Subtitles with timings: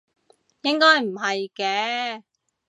[0.63, 2.23] 應該唔係嘅